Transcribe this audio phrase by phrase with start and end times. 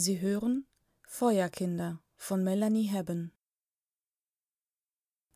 [0.00, 0.64] Sie hören
[1.02, 3.32] Feuerkinder von Melanie Hebben.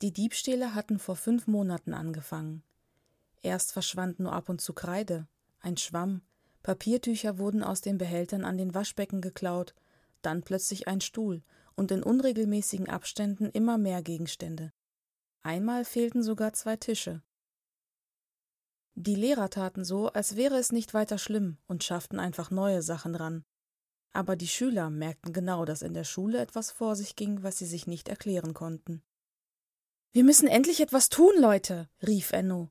[0.03, 2.63] Die Diebstähle hatten vor fünf Monaten angefangen.
[3.43, 5.27] Erst verschwand nur ab und zu Kreide,
[5.59, 6.23] ein Schwamm,
[6.63, 9.75] Papiertücher wurden aus den Behältern an den Waschbecken geklaut,
[10.21, 11.43] dann plötzlich ein Stuhl
[11.75, 14.73] und in unregelmäßigen Abständen immer mehr Gegenstände.
[15.43, 17.21] Einmal fehlten sogar zwei Tische.
[18.95, 23.17] Die Lehrer taten so, als wäre es nicht weiter schlimm und schafften einfach neue Sachen
[23.17, 23.45] ran.
[24.13, 27.67] Aber die Schüler merkten genau, dass in der Schule etwas vor sich ging, was sie
[27.67, 29.03] sich nicht erklären konnten.
[30.13, 32.71] Wir müssen endlich etwas tun, Leute, rief Enno.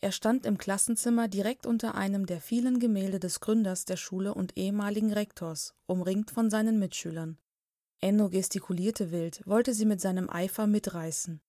[0.00, 4.58] Er stand im Klassenzimmer direkt unter einem der vielen Gemälde des Gründers der Schule und
[4.58, 7.38] ehemaligen Rektors, umringt von seinen Mitschülern.
[8.00, 11.40] Enno gestikulierte wild, wollte sie mit seinem Eifer mitreißen.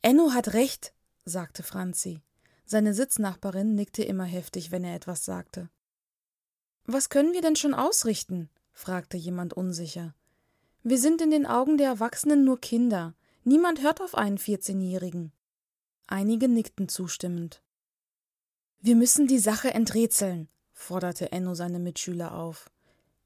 [0.00, 0.92] Enno hat recht,
[1.24, 2.20] sagte Franzi.
[2.64, 5.68] Seine Sitznachbarin nickte immer heftig, wenn er etwas sagte.
[6.86, 8.50] Was können wir denn schon ausrichten?
[8.72, 10.14] fragte jemand unsicher.
[10.82, 13.14] Wir sind in den Augen der Erwachsenen nur Kinder.
[13.44, 15.32] Niemand hört auf einen Vierzehnjährigen.
[16.08, 17.62] Einige nickten zustimmend.
[18.80, 22.68] Wir müssen die Sache enträtseln, forderte Enno seine Mitschüler auf.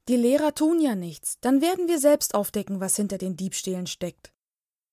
[0.07, 4.31] Die Lehrer tun ja nichts, dann werden wir selbst aufdecken, was hinter den Diebstählen steckt.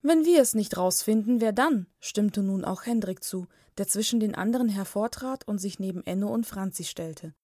[0.01, 1.87] Wenn wir es nicht rausfinden, wer dann?
[2.01, 3.47] stimmte nun auch Hendrik zu,
[3.79, 7.35] der zwischen den anderen hervortrat und sich neben Enno und Franzi stellte.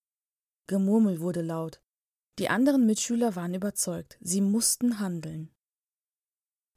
[0.71, 1.83] Gemurmel wurde laut.
[2.39, 5.51] Die anderen Mitschüler waren überzeugt, sie mussten handeln.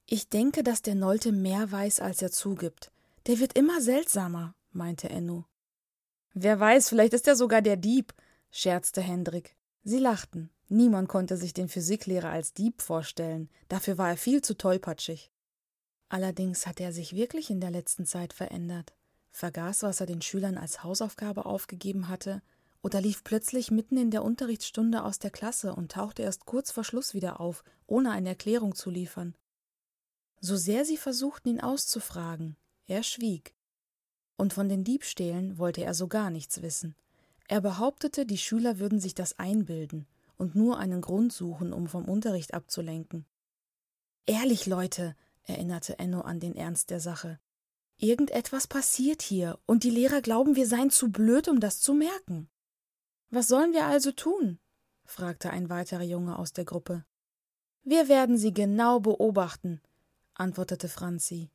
[0.08, 2.92] Ich denke, dass der Nolte mehr weiß, als er zugibt.
[3.28, 5.46] Der wird immer seltsamer, meinte Enno.
[6.34, 8.16] Wer weiß, vielleicht ist er sogar der Dieb,
[8.50, 9.56] scherzte Hendrik.
[9.84, 10.50] Sie lachten.
[10.70, 15.32] Niemand konnte sich den Physiklehrer als Dieb vorstellen, dafür war er viel zu tollpatschig.
[16.10, 18.96] Allerdings hatte er sich wirklich in der letzten Zeit verändert,
[19.30, 22.42] vergaß, was er den Schülern als Hausaufgabe aufgegeben hatte
[22.84, 26.84] oder lief plötzlich mitten in der Unterrichtsstunde aus der Klasse und tauchte erst kurz vor
[26.84, 29.36] Schluss wieder auf, ohne eine Erklärung zu liefern.
[30.42, 33.56] So sehr sie versuchten, ihn auszufragen, er schwieg.
[34.36, 36.96] Und von den Diebstählen wollte er so gar nichts wissen.
[37.48, 40.06] Er behauptete, die Schüler würden sich das einbilden
[40.36, 43.26] und nur einen Grund suchen, um vom Unterricht abzulenken.
[44.26, 47.40] Ehrlich, Leute, erinnerte Enno an den Ernst der Sache.
[47.98, 52.50] Irgendetwas passiert hier, und die Lehrer glauben, wir seien zu blöd, um das zu merken.
[53.34, 54.60] Was sollen wir also tun?
[55.06, 57.04] fragte ein weiterer Junge aus der Gruppe.
[57.84, 59.82] Wir werden sie genau beobachten,
[60.36, 61.50] antwortete Franzi.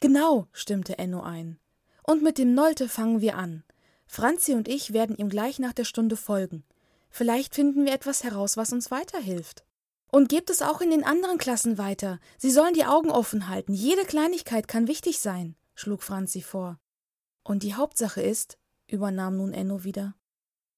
[0.00, 1.58] Genau, stimmte Enno ein.
[2.02, 3.64] Und mit dem Nolte fangen wir an.
[4.04, 6.62] Franzi und ich werden ihm gleich nach der Stunde folgen.
[7.08, 9.64] Vielleicht finden wir etwas heraus, was uns weiterhilft.
[10.12, 12.20] Und gebt es auch in den anderen Klassen weiter.
[12.36, 13.72] Sie sollen die Augen offen halten.
[13.72, 16.78] Jede Kleinigkeit kann wichtig sein, schlug Franzi vor.
[17.44, 18.58] Und die Hauptsache ist,
[18.88, 20.14] übernahm nun Enno wieder,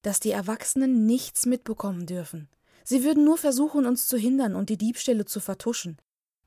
[0.01, 2.49] dass die Erwachsenen nichts mitbekommen dürfen.
[2.83, 5.97] Sie würden nur versuchen, uns zu hindern und die Diebstähle zu vertuschen.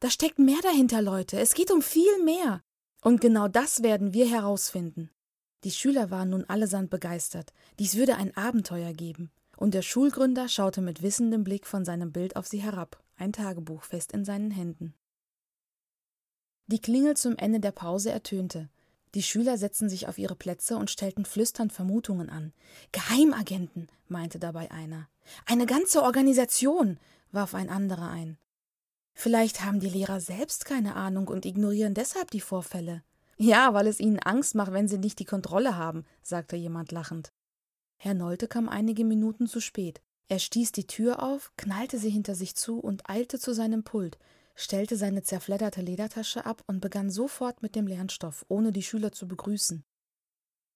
[0.01, 1.39] Da steckt mehr dahinter, Leute.
[1.39, 2.63] Es geht um viel mehr.
[3.03, 5.11] Und genau das werden wir herausfinden.
[5.65, 7.53] Die Schüler waren nun allesamt begeistert.
[7.79, 9.31] Dies würde ein Abenteuer geben.
[9.57, 13.83] Und der Schulgründer schaute mit wissendem Blick von seinem Bild auf sie herab, ein Tagebuch
[13.83, 14.95] fest in seinen Händen.
[16.67, 18.71] Die Klingel zum Ende der Pause ertönte.
[19.15, 22.53] Die Schüler setzten sich auf ihre Plätze und stellten flüsternd Vermutungen an.
[22.93, 25.09] Geheimagenten, meinte dabei einer.
[25.47, 26.99] Eine ganze Organisation,
[27.33, 28.39] warf ein anderer ein.
[29.15, 33.03] Vielleicht haben die Lehrer selbst keine Ahnung und ignorieren deshalb die Vorfälle.
[33.37, 37.33] Ja, weil es ihnen Angst macht, wenn sie nicht die Kontrolle haben, sagte jemand lachend.
[37.97, 40.01] Herr Nolte kam einige Minuten zu spät.
[40.29, 44.19] Er stieß die Tür auf, knallte sie hinter sich zu und eilte zu seinem Pult,
[44.61, 49.27] stellte seine zerfledderte Ledertasche ab und begann sofort mit dem Lernstoff, ohne die Schüler zu
[49.27, 49.85] begrüßen.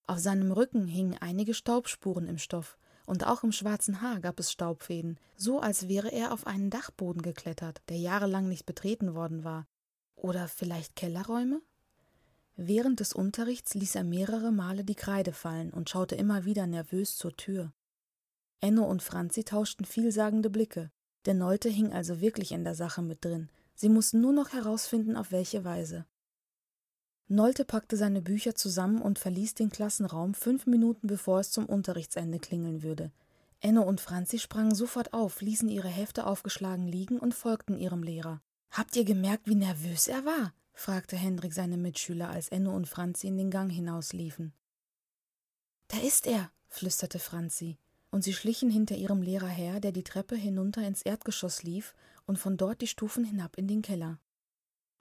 [0.06, 4.50] Auf seinem Rücken hingen einige Staubspuren im Stoff, und auch im schwarzen Haar gab es
[4.50, 9.66] Staubfäden, so als wäre er auf einen Dachboden geklettert, der jahrelang nicht betreten worden war.
[10.16, 11.60] Oder vielleicht Kellerräume?
[12.56, 17.16] Während des Unterrichts ließ er mehrere Male die Kreide fallen und schaute immer wieder nervös
[17.16, 17.72] zur Tür.
[18.60, 20.90] Enno und Franzi tauschten vielsagende Blicke.
[21.26, 25.16] Der Neute hing also wirklich in der Sache mit drin, Sie mussten nur noch herausfinden,
[25.16, 26.06] auf welche Weise.
[27.26, 32.38] Nolte packte seine Bücher zusammen und verließ den Klassenraum fünf Minuten bevor es zum Unterrichtsende
[32.38, 33.12] klingeln würde.
[33.60, 38.42] Enno und Franzi sprangen sofort auf, ließen ihre Hefte aufgeschlagen liegen und folgten ihrem Lehrer.
[38.70, 40.52] Habt ihr gemerkt, wie nervös er war?
[40.74, 44.52] fragte Hendrik seine Mitschüler, als Enno und Franzi in den Gang hinausliefen.
[45.88, 47.78] Da ist er, flüsterte Franzi,
[48.10, 51.94] und sie schlichen hinter ihrem Lehrer her, der die Treppe hinunter ins Erdgeschoss lief
[52.26, 54.18] und von dort die Stufen hinab in den Keller.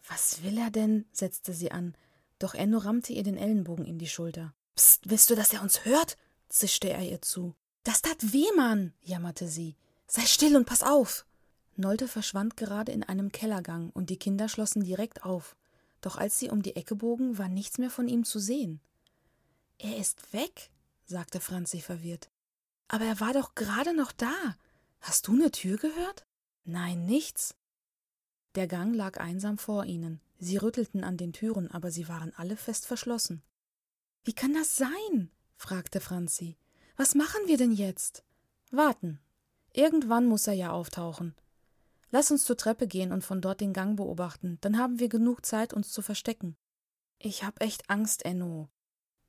[0.08, 1.06] Was will er denn?
[1.12, 1.96] setzte sie an,
[2.40, 4.54] doch Enno rammte ihr den Ellenbogen in die Schulter.
[4.76, 6.18] Psst, willst du, dass er uns hört?
[6.50, 7.56] zischte er ihr zu.
[7.84, 9.76] Das tat weh, Mann, jammerte sie.
[10.08, 11.26] Sei still und pass auf!
[11.76, 15.56] Nolte verschwand gerade in einem Kellergang und die Kinder schlossen direkt auf.
[16.02, 18.80] Doch als sie um die Ecke bogen, war nichts mehr von ihm zu sehen.
[19.80, 20.70] Er ist weg,
[21.06, 22.30] sagte Franzi verwirrt.
[22.88, 24.56] Aber er war doch gerade noch da.
[25.00, 26.26] Hast du eine Tür gehört?
[26.66, 27.56] Nein, nichts.
[28.56, 30.22] Der Gang lag einsam vor ihnen.
[30.38, 33.42] Sie rüttelten an den Türen, aber sie waren alle fest verschlossen.
[34.24, 35.32] Wie kann das sein?
[35.56, 36.58] fragte Franzi.
[36.96, 38.24] Was machen wir denn jetzt?
[38.72, 39.20] Warten.
[39.74, 41.36] Irgendwann muss er ja auftauchen.
[42.12, 45.46] Lass uns zur Treppe gehen und von dort den Gang beobachten, dann haben wir genug
[45.46, 46.56] Zeit, uns zu verstecken.
[47.18, 48.70] Ich hab echt Angst, Enno.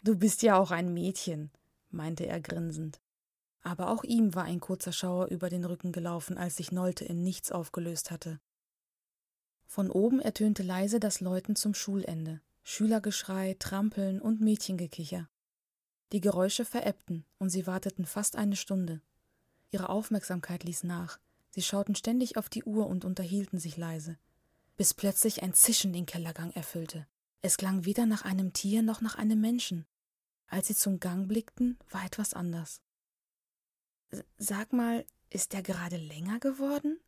[0.03, 1.51] Du bist ja auch ein Mädchen,
[1.89, 3.01] meinte er grinsend.
[3.65, 7.25] Aber auch ihm war ein kurzer Schauer über den Rücken gelaufen, als sich Nolte in
[7.25, 8.39] nichts aufgelöst hatte.
[9.67, 15.29] Von oben ertönte leise das Läuten zum Schulende, Schülergeschrei, Trampeln und Mädchengekicher.
[16.13, 19.01] Die Geräusche verebbten, und sie warteten fast eine Stunde.
[19.71, 21.19] Ihre Aufmerksamkeit ließ nach,
[21.51, 24.19] sie schauten ständig auf die Uhr und unterhielten sich leise,
[24.77, 27.07] bis plötzlich ein Zischen den Kellergang erfüllte.
[27.41, 29.87] Es klang weder nach einem Tier noch nach einem Menschen.
[30.49, 32.83] Als sie zum Gang blickten, war etwas anders.
[34.39, 36.99] Sag mal, ist der gerade länger geworden?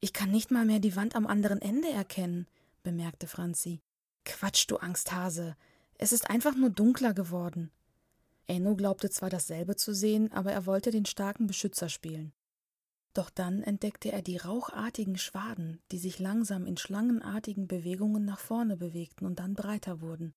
[0.00, 2.46] Ich kann nicht mal mehr die Wand am anderen Ende erkennen,
[2.82, 3.80] bemerkte Franzi.
[4.24, 5.56] Quatsch, du Angsthase.
[5.98, 7.70] Es ist einfach nur dunkler geworden.
[8.46, 12.32] Enno glaubte zwar dasselbe zu sehen, aber er wollte den starken Beschützer spielen.
[13.12, 18.76] Doch dann entdeckte er die rauchartigen Schwaden, die sich langsam in schlangenartigen Bewegungen nach vorne
[18.76, 20.34] bewegten und dann breiter wurden.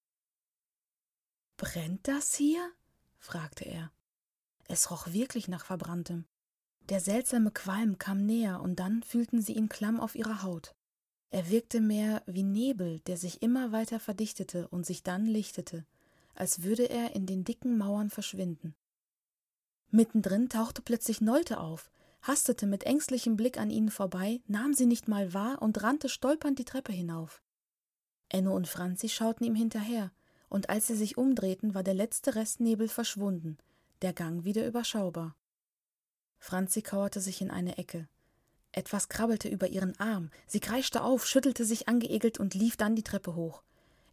[1.57, 2.71] Brennt das hier?
[3.19, 3.91] fragte er.
[4.67, 6.25] Es roch wirklich nach Verbranntem.
[6.89, 10.75] Der seltsame Qualm kam näher, und dann fühlten sie ihn klamm auf ihrer Haut.
[11.29, 15.85] Er wirkte mehr wie Nebel, der sich immer weiter verdichtete und sich dann lichtete,
[16.35, 18.75] als würde er in den dicken Mauern verschwinden.
[19.89, 21.89] Mittendrin tauchte plötzlich Nolte auf,
[22.21, 26.59] hastete mit ängstlichem Blick an ihnen vorbei, nahm sie nicht mal wahr und rannte stolpernd
[26.59, 27.41] die Treppe hinauf.
[28.29, 30.11] Enno und Franzi schauten ihm hinterher,
[30.49, 33.57] und als sie sich umdrehten, war der letzte Restnebel verschwunden,
[34.03, 35.35] der Gang wieder überschaubar.
[36.37, 38.07] Franzi kauerte sich in eine Ecke.
[38.73, 40.29] Etwas krabbelte über ihren Arm.
[40.47, 43.63] Sie kreischte auf, schüttelte sich angeekelt und lief dann die Treppe hoch.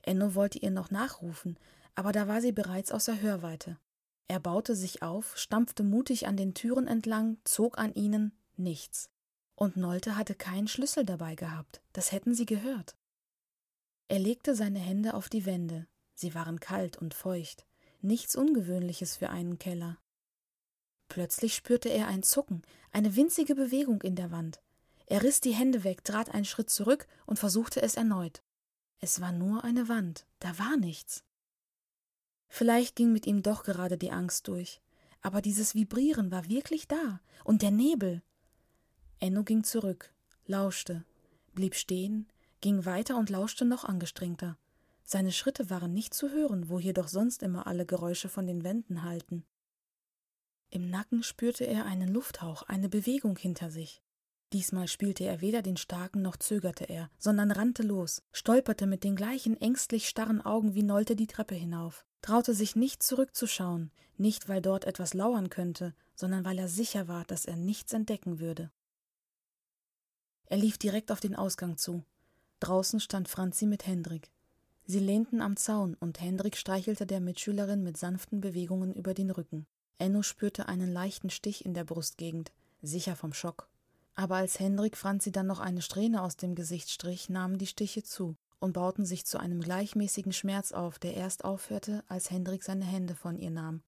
[0.03, 1.59] Enno wollte ihr noch nachrufen,
[1.95, 3.79] aber da war sie bereits außer Hörweite.
[4.29, 9.11] Er baute sich auf, stampfte mutig an den Türen entlang, zog an ihnen nichts.
[9.57, 12.97] Und Nolte hatte keinen Schlüssel dabei gehabt, das hätten sie gehört.
[14.09, 17.67] Er legte seine Hände auf die Wände, sie waren kalt und feucht,
[18.03, 19.99] nichts Ungewöhnliches für einen Keller.
[21.09, 22.63] Plötzlich spürte er ein Zucken,
[22.93, 24.61] eine winzige Bewegung in der Wand.
[25.07, 28.43] Er riss die Hände weg, trat einen Schritt zurück und versuchte es erneut.
[29.01, 31.25] Es war nur eine Wand, da war nichts.
[32.49, 34.81] Vielleicht ging mit ihm doch gerade die Angst durch,
[35.21, 38.23] aber dieses Vibrieren war wirklich da, und der Nebel.
[39.19, 40.13] Enno ging zurück,
[40.47, 41.05] lauschte,
[41.55, 42.29] blieb stehen,
[42.61, 44.59] ging weiter und lauschte noch angestrengter.
[45.05, 48.65] Seine Schritte waren nicht zu hören, wo hier doch sonst immer alle Geräusche von den
[48.65, 49.45] Wänden halten.
[50.71, 54.03] Im Nacken spürte er einen Lufthauch, eine Bewegung hinter sich.
[54.53, 59.15] Diesmal spielte er weder den Starken noch zögerte er, sondern rannte los, stolperte mit den
[59.15, 64.61] gleichen ängstlich starren Augen wie Nolte die Treppe hinauf, traute sich nicht zurückzuschauen, nicht weil
[64.61, 68.71] dort etwas lauern könnte, sondern weil er sicher war, dass er nichts entdecken würde.
[70.47, 72.05] Er lief direkt auf den Ausgang zu.
[72.59, 74.33] Draußen stand Franzi mit Hendrik.
[74.91, 79.69] Sie lehnten am Zaun und Hendrik streichelte der Mitschülerin mit sanften Bewegungen über den Rücken.
[79.99, 82.51] Enno spürte einen leichten Stich in der Brustgegend,
[82.83, 83.69] sicher vom Schock.
[84.17, 88.03] Aber als Hendrik Franzi dann noch eine Strähne aus dem Gesicht strich, nahmen die Stiche
[88.03, 92.85] zu und bauten sich zu einem gleichmäßigen Schmerz auf, der erst aufhörte, als Hendrik seine
[92.85, 93.85] Hände von ihr nahm.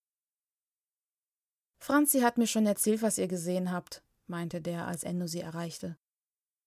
[1.80, 5.97] Franzi hat mir schon erzählt, was ihr gesehen habt, meinte der, als Enno sie erreichte.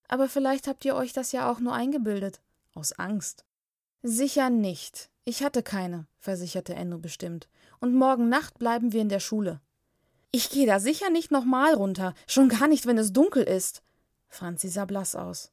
[0.09, 2.41] Aber vielleicht habt ihr euch das ja auch nur eingebildet.
[2.73, 3.45] Aus Angst.
[4.07, 5.09] Sicher nicht.
[5.23, 9.61] Ich hatte keine, versicherte Enno bestimmt und morgen Nacht bleiben wir in der Schule.
[10.29, 13.81] Ich gehe da sicher nicht nochmal runter, schon gar nicht, wenn es dunkel ist.
[14.27, 15.51] Franzi sah blass aus.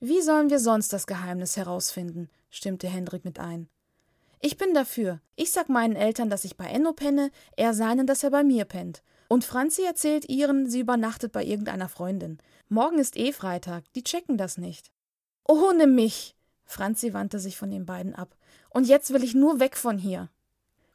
[0.00, 2.28] Wie sollen wir sonst das Geheimnis herausfinden?
[2.50, 3.68] stimmte Hendrik mit ein.
[4.40, 5.20] Ich bin dafür.
[5.36, 8.64] Ich sag meinen Eltern, dass ich bei Enno penne, er seinen, dass er bei mir
[8.64, 9.04] pennt.
[9.28, 12.38] Und Franzi erzählt ihren, sie übernachtet bei irgendeiner Freundin.
[12.68, 14.90] Morgen ist eh Freitag, die checken das nicht.
[15.46, 16.35] Ohne mich!
[16.66, 18.36] Franzi wandte sich von den beiden ab.
[18.68, 20.28] Und jetzt will ich nur weg von hier.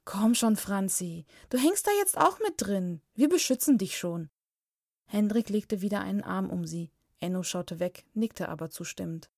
[0.05, 3.01] Komm schon, Franzi, du hängst da jetzt auch mit drin.
[3.15, 4.29] Wir beschützen dich schon.
[5.05, 6.91] Hendrik legte wieder einen Arm um sie.
[7.19, 9.29] Enno schaute weg, nickte aber zustimmend.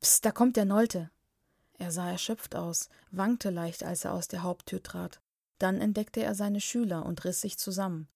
[0.00, 1.10] Psst, da kommt der Nolte.
[1.78, 5.20] Er sah erschöpft aus, wankte leicht, als er aus der Haupttür trat.
[5.58, 8.08] Dann entdeckte er seine Schüler und riss sich zusammen.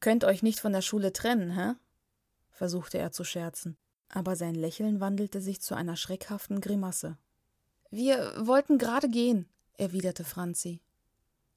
[0.00, 1.74] Könnt euch nicht von der Schule trennen, hä?
[2.50, 3.76] versuchte er zu scherzen,
[4.08, 7.16] aber sein Lächeln wandelte sich zu einer schreckhaften Grimasse.
[7.90, 10.80] Wir wollten gerade gehen, erwiderte Franzi.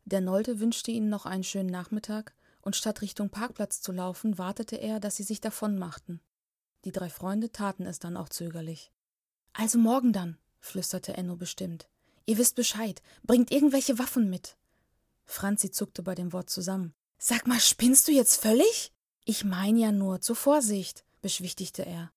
[0.06, 4.76] Der Nolte wünschte ihnen noch einen schönen Nachmittag, und statt Richtung Parkplatz zu laufen, wartete
[4.76, 6.22] er, dass sie sich davonmachten.
[6.86, 8.92] Die drei Freunde taten es dann auch zögerlich.
[9.54, 11.90] Also morgen dann, flüsterte Enno bestimmt.
[12.26, 14.58] Ihr wisst Bescheid, bringt irgendwelche Waffen mit.
[15.26, 16.94] Franzi zuckte bei dem Wort zusammen.
[17.18, 18.92] Sag mal, spinnst du jetzt völlig?
[19.26, 22.12] Ich mein ja nur, zur Vorsicht, beschwichtigte er.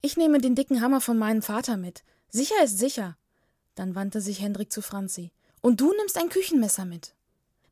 [0.00, 2.04] Ich nehme den dicken Hammer von meinem Vater mit.
[2.30, 3.16] Sicher ist sicher.
[3.74, 5.32] Dann wandte sich Hendrik zu Franzi.
[5.60, 7.14] Und du nimmst ein Küchenmesser mit.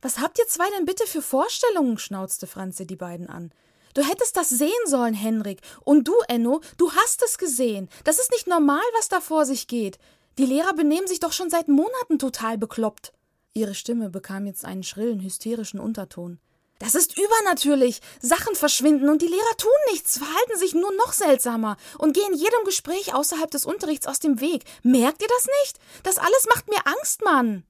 [0.02, 1.98] Was habt ihr zwei denn bitte für Vorstellungen?
[1.98, 3.52] schnauzte Franzi die beiden an.
[3.94, 5.60] Du hättest das sehen sollen, Henrik.
[5.84, 7.88] Und du, Enno, du hast es gesehen.
[8.02, 9.98] Das ist nicht normal, was da vor sich geht.
[10.36, 13.12] Die Lehrer benehmen sich doch schon seit Monaten total bekloppt.
[13.54, 16.40] Ihre Stimme bekam jetzt einen schrillen, hysterischen Unterton.
[16.78, 18.00] Das ist übernatürlich.
[18.20, 22.64] Sachen verschwinden und die Lehrer tun nichts, verhalten sich nur noch seltsamer und gehen jedem
[22.64, 24.64] Gespräch außerhalb des Unterrichts aus dem Weg.
[24.82, 25.78] Merkt ihr das nicht?
[26.02, 27.64] Das alles macht mir Angst, Mann.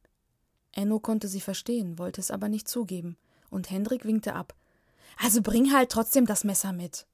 [0.73, 3.17] Enno konnte sie verstehen, wollte es aber nicht zugeben,
[3.49, 4.55] und Hendrik winkte ab.
[5.19, 7.07] Also bring halt trotzdem das Messer mit.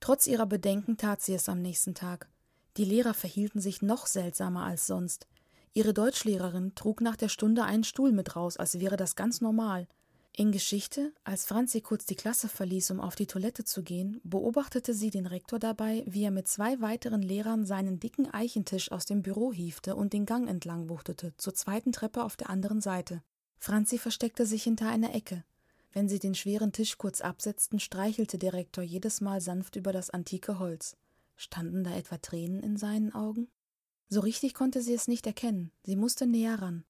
[0.00, 2.28] Trotz ihrer Bedenken tat sie es am nächsten Tag.
[2.76, 5.26] Die Lehrer verhielten sich noch seltsamer als sonst.
[5.72, 9.88] Ihre Deutschlehrerin trug nach der Stunde einen Stuhl mit raus, als wäre das ganz normal.
[10.36, 14.92] In Geschichte, als Franzi kurz die Klasse verließ, um auf die Toilette zu gehen, beobachtete
[14.92, 19.22] sie den Rektor dabei, wie er mit zwei weiteren Lehrern seinen dicken Eichentisch aus dem
[19.22, 23.22] Büro hiefte und den Gang entlang wuchtete, zur zweiten Treppe auf der anderen Seite.
[23.58, 25.44] Franzi versteckte sich hinter einer Ecke.
[25.92, 30.10] Wenn sie den schweren Tisch kurz absetzten, streichelte der Rektor jedes Mal sanft über das
[30.10, 30.96] antike Holz.
[31.36, 33.46] Standen da etwa Tränen in seinen Augen?
[34.08, 36.84] So richtig konnte sie es nicht erkennen, sie musste näher ran.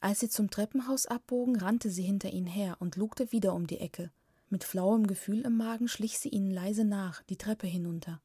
[0.00, 3.78] Als sie zum Treppenhaus abbogen, rannte sie hinter ihnen her und lugte wieder um die
[3.80, 4.10] Ecke.
[4.48, 8.20] Mit flauem Gefühl im Magen schlich sie ihnen leise nach, die Treppe hinunter.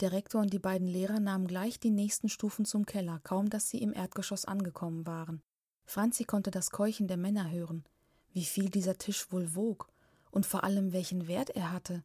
[0.00, 3.70] Der Rektor und die beiden Lehrer nahmen gleich die nächsten Stufen zum Keller, kaum dass
[3.70, 5.42] sie im Erdgeschoss angekommen waren.
[5.86, 7.84] Franzi konnte das Keuchen der Männer hören,
[8.32, 9.88] wie viel dieser Tisch wohl wog
[10.30, 12.04] und vor allem welchen Wert er hatte.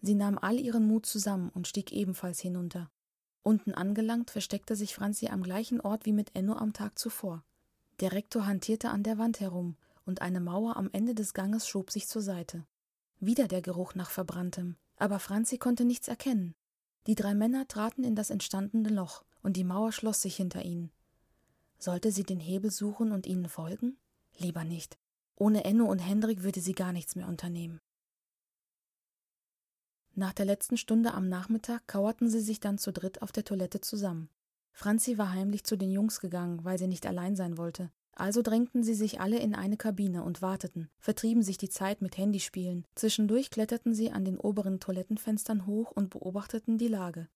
[0.00, 2.90] Sie nahm all ihren Mut zusammen und stieg ebenfalls hinunter.
[3.42, 7.44] Unten angelangt, versteckte sich Franzi am gleichen Ort wie mit Enno am Tag zuvor.
[8.00, 11.90] Der Rektor hantierte an der Wand herum, und eine Mauer am Ende des Ganges schob
[11.90, 12.66] sich zur Seite.
[13.18, 16.54] Wieder der Geruch nach Verbranntem, aber Franzi konnte nichts erkennen.
[17.06, 20.90] Die drei Männer traten in das entstandene Loch, und die Mauer schloss sich hinter ihnen.
[21.78, 23.96] Sollte sie den Hebel suchen und ihnen folgen?
[24.38, 24.98] Lieber nicht.
[25.36, 27.80] Ohne Enno und Hendrik würde sie gar nichts mehr unternehmen.
[30.14, 33.82] Nach der letzten Stunde am Nachmittag kauerten sie sich dann zu dritt auf der Toilette
[33.82, 34.30] zusammen.
[34.78, 37.90] Franzi war heimlich zu den Jungs gegangen, weil sie nicht allein sein wollte.
[38.12, 42.18] Also drängten sie sich alle in eine Kabine und warteten, vertrieben sich die Zeit mit
[42.18, 42.84] Handyspielen.
[42.94, 47.30] Zwischendurch kletterten sie an den oberen Toilettenfenstern hoch und beobachteten die Lage.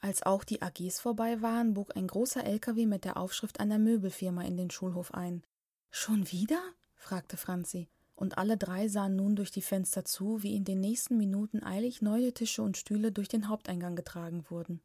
[0.00, 4.42] Als auch die AGs vorbei waren, bog ein großer LKW mit der Aufschrift einer Möbelfirma
[4.42, 5.42] in den Schulhof ein.
[5.90, 6.62] Schon wieder?
[6.94, 7.90] fragte Franzi.
[8.14, 12.00] Und alle drei sahen nun durch die Fenster zu, wie in den nächsten Minuten eilig
[12.00, 14.80] neue Tische und Stühle durch den Haupteingang getragen wurden.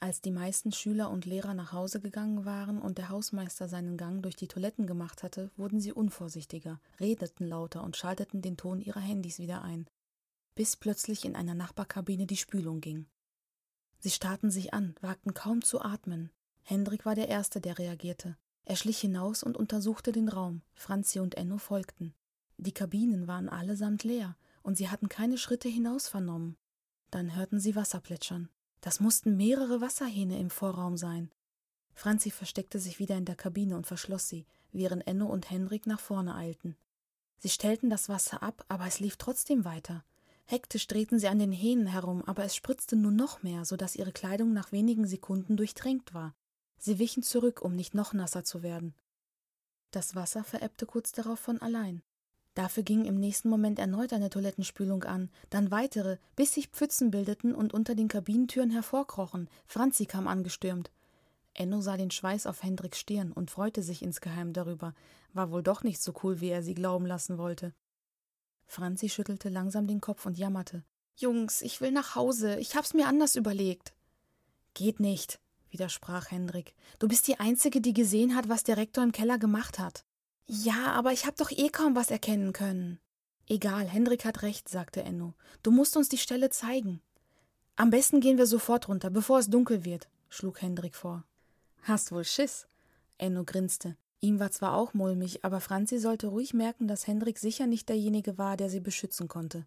[0.00, 4.22] Als die meisten Schüler und Lehrer nach Hause gegangen waren und der Hausmeister seinen Gang
[4.22, 9.00] durch die Toiletten gemacht hatte, wurden sie unvorsichtiger, redeten lauter und schalteten den Ton ihrer
[9.00, 9.86] Handys wieder ein,
[10.54, 13.06] bis plötzlich in einer Nachbarkabine die Spülung ging.
[13.98, 16.30] Sie starrten sich an, wagten kaum zu atmen.
[16.62, 18.36] Hendrik war der Erste, der reagierte.
[18.66, 20.62] Er schlich hinaus und untersuchte den Raum.
[20.74, 22.14] Franzi und Enno folgten.
[22.56, 26.56] Die Kabinen waren allesamt leer, und sie hatten keine Schritte hinaus vernommen.
[27.10, 28.48] Dann hörten sie Wasser plätschern.
[28.84, 31.30] Das mussten mehrere Wasserhähne im Vorraum sein.
[31.94, 36.00] Franzi versteckte sich wieder in der Kabine und verschloss sie, während Enno und Henrik nach
[36.00, 36.76] vorne eilten.
[37.38, 40.04] Sie stellten das Wasser ab, aber es lief trotzdem weiter.
[40.44, 43.96] Hektisch drehten sie an den Hähnen herum, aber es spritzte nur noch mehr, so dass
[43.96, 46.34] ihre Kleidung nach wenigen Sekunden durchtränkt war.
[46.76, 48.94] Sie wichen zurück, um nicht noch nasser zu werden.
[49.92, 52.02] Das Wasser verebbte kurz darauf von allein.
[52.54, 57.52] Dafür ging im nächsten Moment erneut eine Toilettenspülung an, dann weitere, bis sich Pfützen bildeten
[57.54, 59.48] und unter den Kabinentüren hervorkrochen.
[59.66, 60.92] Franzi kam angestürmt.
[61.52, 64.94] Enno sah den Schweiß auf Hendriks Stirn und freute sich insgeheim darüber.
[65.32, 67.72] War wohl doch nicht so cool, wie er sie glauben lassen wollte.
[68.66, 70.84] Franzi schüttelte langsam den Kopf und jammerte.
[71.16, 72.58] Jungs, ich will nach Hause.
[72.58, 73.94] Ich hab's mir anders überlegt.
[74.74, 75.38] Geht nicht,
[75.70, 76.74] widersprach Hendrik.
[76.98, 80.04] Du bist die Einzige, die gesehen hat, was der Rektor im Keller gemacht hat.
[80.46, 82.98] Ja, aber ich hab doch eh kaum was erkennen können.
[83.46, 85.34] Egal, Hendrik hat recht, sagte Enno.
[85.62, 87.00] Du musst uns die Stelle zeigen.
[87.76, 91.24] Am besten gehen wir sofort runter, bevor es dunkel wird, schlug Hendrik vor.
[91.82, 92.66] Hast wohl Schiss?
[93.18, 93.96] Enno grinste.
[94.20, 98.38] Ihm war zwar auch mulmig, aber Franzi sollte ruhig merken, dass Hendrik sicher nicht derjenige
[98.38, 99.66] war, der sie beschützen konnte.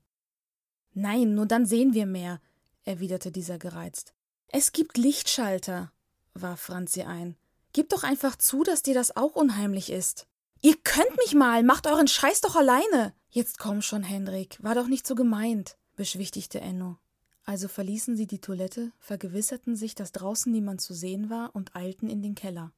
[0.94, 2.42] Nein, nur dann sehen wir mehr,
[2.84, 4.16] erwiderte dieser gereizt.
[4.48, 5.92] Es gibt Lichtschalter,
[6.34, 7.36] warf Franzi ein.
[7.74, 10.26] Gib doch einfach zu, dass dir das auch unheimlich ist.
[10.62, 13.14] Ihr könnt mich mal, macht euren Scheiß doch alleine.
[13.30, 16.98] Jetzt komm schon, Hendrik, war doch nicht so gemeint, beschwichtigte Enno.
[17.44, 22.10] Also verließen sie die Toilette, vergewisserten sich, dass draußen niemand zu sehen war und eilten
[22.10, 22.74] in den Keller.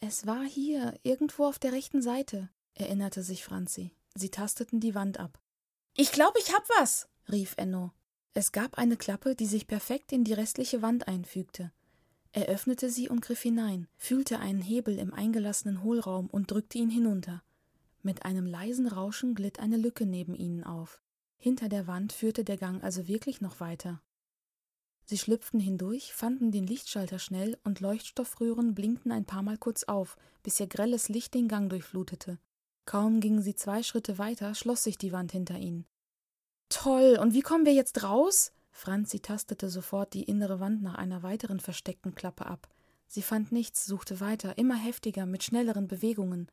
[0.00, 3.94] Es war hier, irgendwo auf der rechten Seite, erinnerte sich Franzi.
[4.14, 5.40] Sie tasteten die Wand ab.
[5.94, 7.92] Ich glaube, ich hab was, rief Enno.
[8.32, 11.72] Es gab eine Klappe, die sich perfekt in die restliche Wand einfügte.
[12.32, 16.90] Er öffnete sie und griff hinein, fühlte einen Hebel im eingelassenen Hohlraum und drückte ihn
[16.90, 17.42] hinunter.
[18.02, 21.02] Mit einem leisen Rauschen glitt eine Lücke neben ihnen auf.
[21.36, 24.00] Hinter der Wand führte der Gang also wirklich noch weiter.
[25.04, 30.16] Sie schlüpften hindurch, fanden den Lichtschalter schnell und Leuchtstoffröhren blinkten ein paar Mal kurz auf,
[30.44, 32.38] bis ihr grelles Licht den Gang durchflutete.
[32.84, 35.84] Kaum gingen sie zwei Schritte weiter, schloss sich die Wand hinter ihnen.
[36.68, 38.52] Toll, und wie kommen wir jetzt raus?
[38.70, 42.68] Franzi tastete sofort die innere Wand nach einer weiteren versteckten Klappe ab.
[43.06, 46.50] Sie fand nichts, suchte weiter, immer heftiger, mit schnelleren Bewegungen.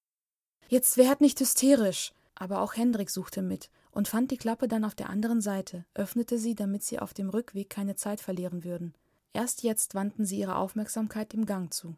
[0.68, 2.14] Jetzt werd nicht hysterisch!
[2.40, 6.38] Aber auch Hendrik suchte mit, und fand die Klappe dann auf der anderen Seite, öffnete
[6.38, 8.94] sie, damit sie auf dem Rückweg keine Zeit verlieren würden.
[9.34, 11.98] Erst jetzt wandten sie ihre Aufmerksamkeit dem Gang zu.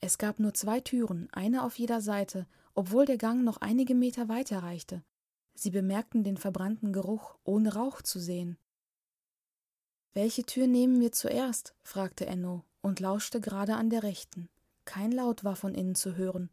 [0.00, 4.28] Es gab nur zwei Türen, eine auf jeder Seite, obwohl der Gang noch einige Meter
[4.28, 5.02] weiter reichte.
[5.54, 8.58] Sie bemerkten den verbrannten Geruch, ohne Rauch zu sehen.
[10.18, 11.76] Welche Tür nehmen wir zuerst?
[11.84, 14.48] fragte Enno und lauschte gerade an der rechten.
[14.84, 16.50] Kein Laut war von innen zu hören.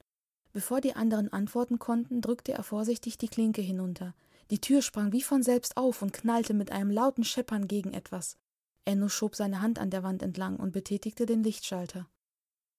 [0.53, 4.13] Bevor die anderen antworten konnten, drückte er vorsichtig die Klinke hinunter,
[4.51, 8.38] die Tür sprang wie von selbst auf und knallte mit einem lauten Scheppern gegen etwas.
[8.86, 12.07] Enno schob seine Hand an der Wand entlang und betätigte den Lichtschalter.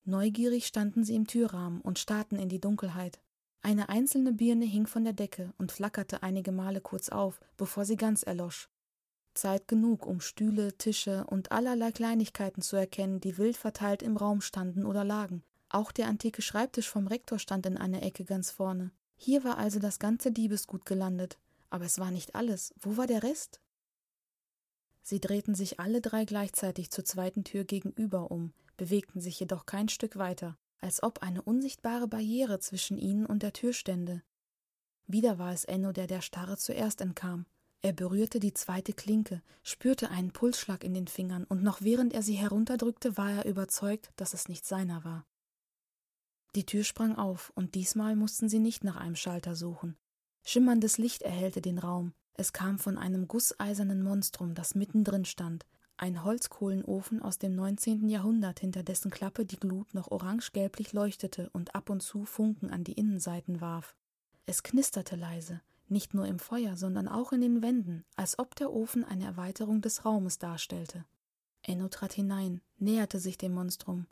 [0.04, 3.20] Neugierig standen sie im Türrahmen und starrten in die Dunkelheit.
[3.60, 7.96] Eine einzelne Birne hing von der Decke und flackerte einige Male kurz auf, bevor sie
[7.96, 8.68] ganz erlosch.
[9.36, 14.40] Zeit genug, um Stühle, Tische und allerlei Kleinigkeiten zu erkennen, die wild verteilt im Raum
[14.40, 15.42] standen oder lagen.
[15.68, 18.90] Auch der antike Schreibtisch vom Rektor stand in einer Ecke ganz vorne.
[19.16, 21.38] Hier war also das ganze Diebesgut gelandet.
[21.70, 22.72] Aber es war nicht alles.
[22.80, 23.60] Wo war der Rest?
[25.02, 29.88] Sie drehten sich alle drei gleichzeitig zur zweiten Tür gegenüber um, bewegten sich jedoch kein
[29.88, 34.22] Stück weiter, als ob eine unsichtbare Barriere zwischen ihnen und der Tür stände.
[35.06, 37.46] Wieder war es Enno, der der Starre zuerst entkam.
[37.82, 42.22] Er berührte die zweite Klinke, spürte einen Pulsschlag in den Fingern, und noch während er
[42.22, 45.26] sie herunterdrückte, war er überzeugt, dass es nicht seiner war.
[46.54, 49.96] Die Tür sprang auf, und diesmal mussten sie nicht nach einem Schalter suchen.
[50.42, 52.12] Schimmerndes Licht erhellte den Raum.
[52.34, 55.66] Es kam von einem gusseisernen Monstrum, das mittendrin stand,
[55.98, 58.08] ein Holzkohlenofen aus dem 19.
[58.08, 62.84] Jahrhundert, hinter dessen Klappe die Glut noch orange-gelblich leuchtete und ab und zu Funken an
[62.84, 63.96] die Innenseiten warf.
[64.44, 68.72] Es knisterte leise, nicht nur im Feuer, sondern auch in den Wänden, als ob der
[68.72, 71.04] Ofen eine Erweiterung des Raumes darstellte.
[71.62, 74.06] Enno trat hinein, näherte sich dem Monstrum.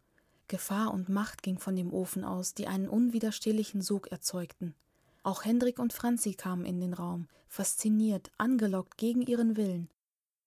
[0.49, 4.75] Gefahr und Macht ging von dem Ofen aus, die einen unwiderstehlichen Sog erzeugten.
[5.23, 9.89] Auch Hendrik und Franzi kamen in den Raum, fasziniert, angelockt gegen ihren Willen.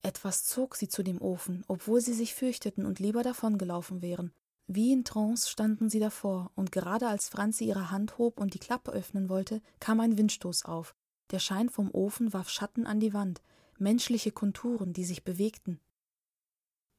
[0.04, 4.32] Etwas zog sie zu dem Ofen, obwohl sie sich fürchteten und lieber davongelaufen wären.
[4.68, 8.60] Wie in Trance standen sie davor, und gerade als Franzi ihre Hand hob und die
[8.60, 10.94] Klappe öffnen wollte, kam ein Windstoß auf.
[11.32, 13.42] Der Schein vom Ofen warf Schatten an die Wand,
[13.78, 15.80] menschliche Konturen, die sich bewegten.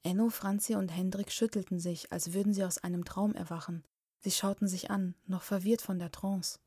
[0.03, 3.85] Enno, Franzi und Hendrik schüttelten sich, als würden sie aus einem Traum erwachen.
[4.21, 6.59] Sie schauten sich an, noch verwirrt von der Trance.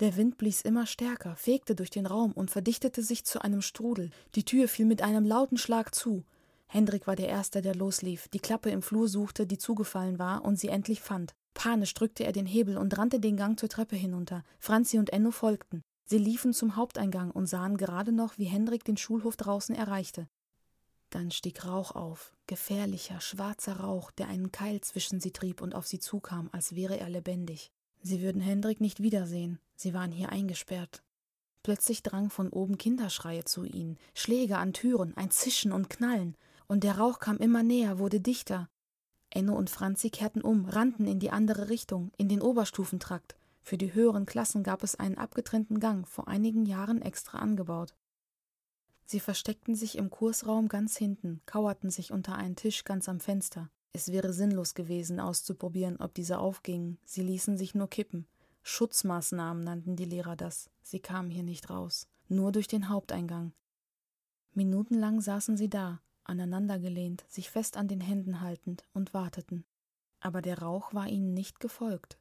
[0.00, 4.10] Der Wind blies immer stärker, fegte durch den Raum und verdichtete sich zu einem Strudel.
[4.34, 6.24] Die Tür fiel mit einem lauten Schlag zu.
[6.66, 10.58] Hendrik war der Erste, der loslief, die Klappe im Flur suchte, die zugefallen war und
[10.58, 11.34] sie endlich fand.
[11.54, 14.42] Panisch drückte er den Hebel und rannte den Gang zur Treppe hinunter.
[14.58, 15.82] Franzi und Enno folgten.
[16.04, 20.28] Sie liefen zum Haupteingang und sahen gerade noch, wie Hendrik den Schulhof draußen erreichte.
[21.10, 25.86] Dann stieg Rauch auf, gefährlicher, schwarzer Rauch, der einen Keil zwischen sie trieb und auf
[25.86, 27.70] sie zukam, als wäre er lebendig.
[28.02, 31.02] Sie würden Hendrik nicht wiedersehen, sie waren hier eingesperrt.
[31.62, 36.36] Plötzlich drang von oben Kinderschreie zu ihnen, Schläge an Türen, ein Zischen und Knallen,
[36.66, 38.68] und der Rauch kam immer näher, wurde dichter.
[39.30, 43.36] Enno und Franzi kehrten um, rannten in die andere Richtung, in den Oberstufentrakt.
[43.62, 47.94] Für die höheren Klassen gab es einen abgetrennten Gang, vor einigen Jahren extra angebaut.
[49.04, 53.70] Sie versteckten sich im Kursraum ganz hinten, kauerten sich unter einen Tisch ganz am Fenster.
[53.92, 56.98] Es wäre sinnlos gewesen, auszuprobieren, ob diese aufgingen.
[57.04, 58.26] Sie ließen sich nur kippen.
[58.62, 60.70] Schutzmaßnahmen nannten die Lehrer das.
[60.82, 62.08] Sie kamen hier nicht raus.
[62.28, 63.52] Nur durch den Haupteingang.
[64.54, 69.64] Minutenlang saßen sie da, aneinandergelehnt, sich fest an den Händen haltend und warteten.
[70.20, 72.18] Aber der Rauch war ihnen nicht gefolgt.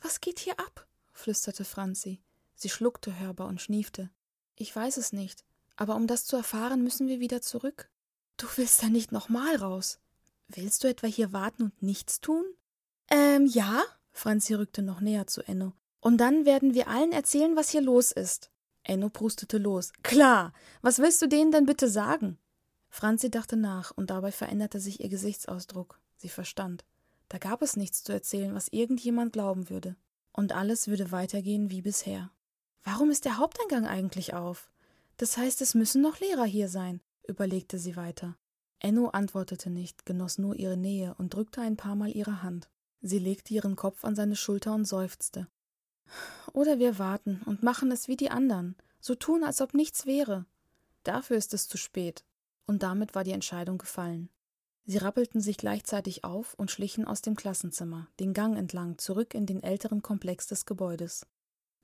[0.00, 0.86] Was geht hier ab?
[1.12, 2.20] flüsterte Franzi.
[2.54, 4.10] Sie schluckte hörbar und schniefte.
[4.54, 5.44] Ich weiß es nicht,
[5.76, 7.88] aber um das zu erfahren, müssen wir wieder zurück.
[8.36, 9.98] Du willst da nicht nochmal raus.
[10.48, 12.44] Willst du etwa hier warten und nichts tun?
[13.10, 13.82] Ähm, ja,
[14.12, 15.72] Franzi rückte noch näher zu Enno.
[16.00, 18.50] Und dann werden wir allen erzählen, was hier los ist.
[18.82, 19.92] Enno prustete los.
[20.02, 20.52] Klar.
[20.82, 22.38] Was willst du denen denn bitte sagen?
[22.88, 26.00] Franzi dachte nach, und dabei veränderte sich ihr Gesichtsausdruck.
[26.16, 26.84] Sie verstand.
[27.28, 29.96] Da gab es nichts zu erzählen, was irgendjemand glauben würde.
[30.32, 32.30] Und alles würde weitergehen wie bisher.
[32.84, 34.70] Warum ist der Haupteingang eigentlich auf?
[35.16, 38.36] Das heißt, es müssen noch Lehrer hier sein, überlegte sie weiter.
[38.78, 42.70] Enno antwortete nicht, genoss nur ihre Nähe und drückte ein paar Mal ihre Hand.
[43.00, 45.48] Sie legte ihren Kopf an seine Schulter und seufzte.
[46.52, 50.46] Oder wir warten und machen es wie die anderen, so tun, als ob nichts wäre.
[51.02, 52.24] Dafür ist es zu spät.
[52.66, 54.28] Und damit war die Entscheidung gefallen.
[54.90, 59.44] Sie rappelten sich gleichzeitig auf und schlichen aus dem Klassenzimmer, den Gang entlang, zurück in
[59.44, 61.26] den älteren Komplex des Gebäudes.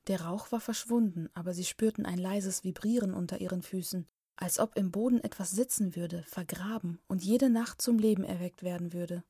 [0.07, 4.75] Der Rauch war verschwunden, aber sie spürten ein leises Vibrieren unter ihren Füßen, als ob
[4.79, 9.23] im Boden etwas sitzen würde, vergraben und jede Nacht zum Leben erweckt werden würde.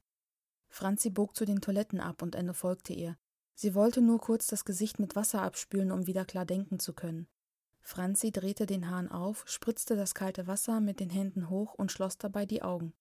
[0.68, 3.18] Franzi bog zu den Toiletten ab und Ende folgte ihr.
[3.56, 7.26] Sie wollte nur kurz das Gesicht mit Wasser abspülen, um wieder klar denken zu können.
[7.80, 12.18] Franzi drehte den Hahn auf, spritzte das kalte Wasser mit den Händen hoch und schloss
[12.18, 12.94] dabei die Augen.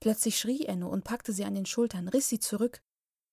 [0.00, 2.80] Plötzlich schrie Enno und packte sie an den Schultern, riss sie zurück.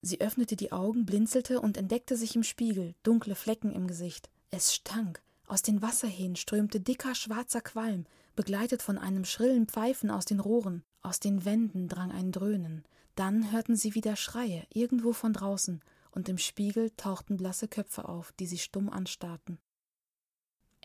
[0.01, 4.29] Sie öffnete die Augen, blinzelte und entdeckte sich im Spiegel, dunkle Flecken im Gesicht.
[4.51, 5.21] Es stank.
[5.47, 10.83] Aus den Wasserhähnen strömte dicker schwarzer Qualm, begleitet von einem schrillen Pfeifen aus den Rohren.
[11.01, 12.83] Aus den Wänden drang ein Dröhnen.
[13.15, 18.31] Dann hörten sie wieder Schreie, irgendwo von draußen, und im Spiegel tauchten blasse Köpfe auf,
[18.33, 19.59] die sie stumm anstarrten.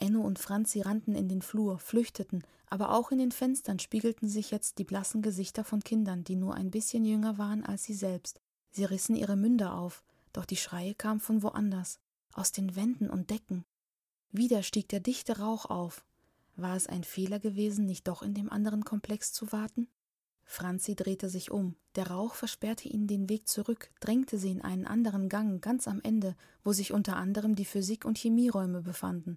[0.01, 4.51] Enno und Franzi rannten in den Flur, flüchteten, aber auch in den Fenstern spiegelten sich
[4.51, 8.41] jetzt die blassen Gesichter von Kindern, die nur ein bisschen jünger waren als sie selbst.
[8.71, 11.99] Sie rissen ihre Münder auf, doch die Schreie kamen von woanders,
[12.33, 13.65] aus den Wänden und Decken.
[14.33, 16.05] Wieder stieg der dichte Rauch auf.
[16.57, 19.89] War es ein Fehler gewesen, nicht doch in dem anderen Komplex zu warten?
[20.45, 21.77] Franzi drehte sich um.
[21.95, 26.01] Der Rauch versperrte ihnen den Weg zurück, drängte sie in einen anderen Gang ganz am
[26.03, 29.37] Ende, wo sich unter anderem die Physik- und Chemieräume befanden.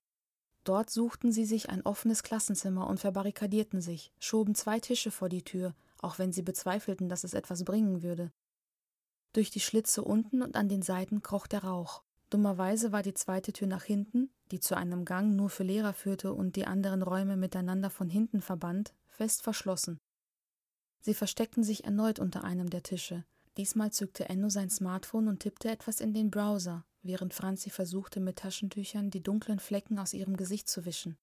[0.63, 5.43] Dort suchten sie sich ein offenes Klassenzimmer und verbarrikadierten sich, schoben zwei Tische vor die
[5.43, 8.31] Tür, auch wenn sie bezweifelten, dass es etwas bringen würde.
[9.33, 12.03] Durch die Schlitze unten und an den Seiten kroch der Rauch.
[12.29, 16.33] Dummerweise war die zweite Tür nach hinten, die zu einem Gang nur für Lehrer führte
[16.33, 19.99] und die anderen Räume miteinander von hinten verband, fest verschlossen.
[21.01, 23.25] Sie versteckten sich erneut unter einem der Tische.
[23.57, 28.37] Diesmal zückte Enno sein Smartphone und tippte etwas in den Browser, während Franzi versuchte, mit
[28.37, 31.17] Taschentüchern die dunklen Flecken aus ihrem Gesicht zu wischen.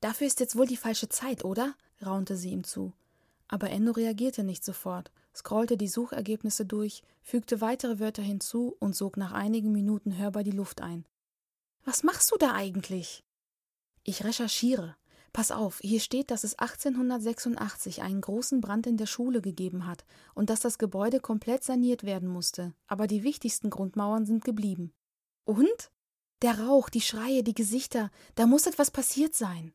[0.00, 1.74] Dafür ist jetzt wohl die falsche Zeit, oder?
[2.04, 2.92] raunte sie ihm zu.
[3.48, 9.16] Aber Enno reagierte nicht sofort, scrollte die Suchergebnisse durch, fügte weitere Wörter hinzu und sog
[9.16, 11.04] nach einigen Minuten hörbar die Luft ein.
[11.84, 13.22] Was machst du da eigentlich?
[14.02, 14.96] Ich recherchiere.
[15.32, 20.04] Pass auf, hier steht, dass es 1886 einen großen Brand in der Schule gegeben hat
[20.34, 24.92] und dass das Gebäude komplett saniert werden musste, aber die wichtigsten Grundmauern sind geblieben.
[25.44, 25.90] Und?
[26.42, 29.72] Der Rauch, die Schreie, die Gesichter, da muss etwas passiert sein.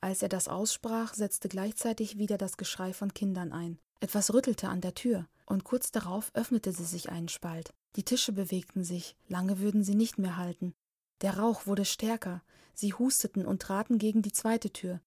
[0.00, 3.78] Als er das aussprach, setzte gleichzeitig wieder das Geschrei von Kindern ein.
[4.00, 7.74] Etwas rüttelte an der Tür, und kurz darauf öffnete sie sich einen Spalt.
[7.96, 10.74] Die Tische bewegten sich, lange würden sie nicht mehr halten.
[11.20, 12.42] Der Rauch wurde stärker,
[12.74, 15.00] sie husteten und traten gegen die zweite Tür.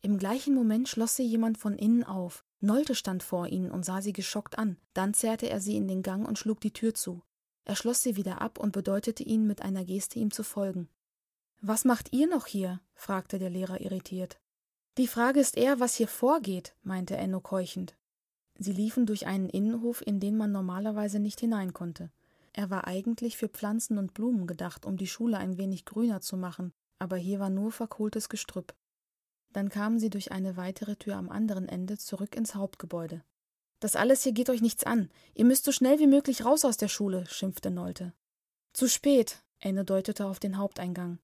[0.00, 2.44] Im gleichen Moment schloss sie jemand von innen auf.
[2.60, 4.76] Nolte stand vor ihnen und sah sie geschockt an.
[4.94, 7.22] Dann zerrte er sie in den Gang und schlug die Tür zu.
[7.64, 10.88] Er schloss sie wieder ab und bedeutete ihnen mit einer Geste, ihm zu folgen.
[11.60, 12.80] Was macht ihr noch hier?
[12.94, 14.40] fragte der Lehrer irritiert.
[14.98, 17.96] Die Frage ist eher, was hier vorgeht, meinte Enno keuchend.
[18.58, 22.10] Sie liefen durch einen Innenhof, in den man normalerweise nicht hinein konnte.
[22.52, 26.36] Er war eigentlich für Pflanzen und Blumen gedacht, um die Schule ein wenig grüner zu
[26.36, 28.74] machen, aber hier war nur verkohltes Gestrüpp.
[29.52, 33.24] Dann kamen sie durch eine weitere Tür am anderen Ende zurück ins Hauptgebäude.
[33.82, 35.10] Das alles hier geht euch nichts an.
[35.34, 38.12] Ihr müsst so schnell wie möglich raus aus der Schule, schimpfte Nolte.
[38.72, 41.18] Zu spät, Enne deutete auf den Haupteingang.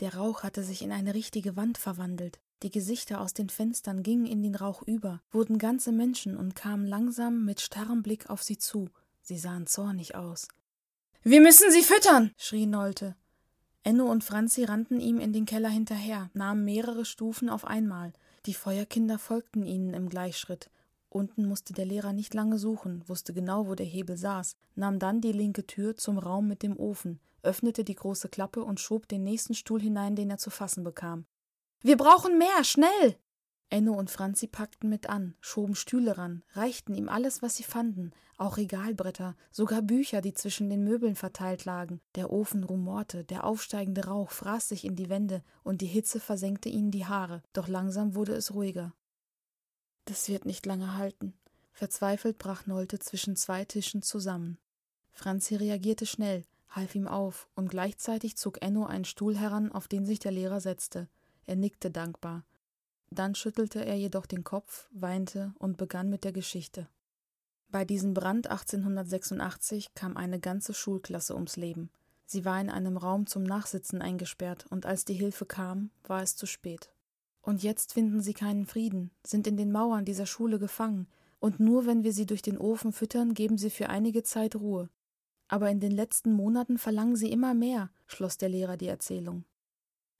[0.00, 2.40] Der Rauch hatte sich in eine richtige Wand verwandelt.
[2.64, 6.88] Die Gesichter aus den Fenstern gingen in den Rauch über, wurden ganze Menschen und kamen
[6.88, 8.88] langsam mit starrem Blick auf sie zu.
[9.20, 10.48] Sie sahen zornig aus.
[11.22, 13.14] Wir müssen sie füttern, schrie Nolte.
[13.84, 18.12] Enno und Franzi rannten ihm in den Keller hinterher, nahmen mehrere Stufen auf einmal.
[18.46, 20.68] Die Feuerkinder folgten ihnen im Gleichschritt.
[21.12, 25.20] Unten musste der Lehrer nicht lange suchen, wusste genau, wo der Hebel saß, nahm dann
[25.20, 29.22] die linke Tür zum Raum mit dem Ofen, öffnete die große Klappe und schob den
[29.22, 31.26] nächsten Stuhl hinein, den er zu fassen bekam.
[31.82, 33.16] Wir brauchen mehr, schnell!
[33.68, 38.12] Enno und Franzi packten mit an, schoben Stühle ran, reichten ihm alles, was sie fanden,
[38.38, 42.00] auch Regalbretter, sogar Bücher, die zwischen den Möbeln verteilt lagen.
[42.14, 46.70] Der Ofen rumorte, der aufsteigende Rauch fraß sich in die Wände und die Hitze versenkte
[46.70, 48.94] ihnen die Haare, doch langsam wurde es ruhiger.
[50.04, 51.34] Das wird nicht lange halten.
[51.72, 54.58] Verzweifelt brach Nolte zwischen zwei Tischen zusammen.
[55.12, 60.06] Franzi reagierte schnell, half ihm auf, und gleichzeitig zog Enno einen Stuhl heran, auf den
[60.06, 61.08] sich der Lehrer setzte.
[61.46, 62.44] Er nickte dankbar.
[63.10, 66.88] Dann schüttelte er jedoch den Kopf, weinte und begann mit der Geschichte.
[67.68, 71.90] Bei diesem Brand 1886 kam eine ganze Schulklasse ums Leben.
[72.26, 76.36] Sie war in einem Raum zum Nachsitzen eingesperrt, und als die Hilfe kam, war es
[76.36, 76.92] zu spät.
[77.42, 81.08] Und jetzt finden sie keinen Frieden, sind in den Mauern dieser Schule gefangen,
[81.40, 84.88] und nur wenn wir sie durch den Ofen füttern, geben sie für einige Zeit Ruhe.
[85.48, 89.44] Aber in den letzten Monaten verlangen sie immer mehr, schloss der Lehrer die Erzählung.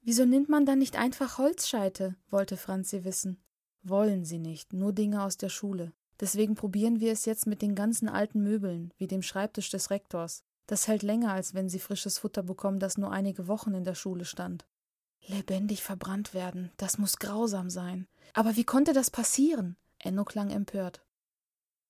[0.01, 2.17] Wieso nimmt man dann nicht einfach Holzscheite?
[2.29, 3.41] wollte Franzi wissen.
[3.83, 5.93] Wollen sie nicht, nur Dinge aus der Schule.
[6.19, 10.43] Deswegen probieren wir es jetzt mit den ganzen alten Möbeln, wie dem Schreibtisch des Rektors.
[10.67, 13.95] Das hält länger, als wenn sie frisches Futter bekommen, das nur einige Wochen in der
[13.95, 14.65] Schule stand.
[15.27, 18.07] Lebendig verbrannt werden, das muss grausam sein.
[18.33, 19.77] Aber wie konnte das passieren?
[19.99, 21.01] Enno klang empört.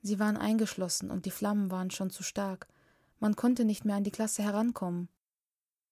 [0.01, 2.67] Sie waren eingeschlossen und die Flammen waren schon zu stark.
[3.19, 5.09] Man konnte nicht mehr an die Klasse herankommen.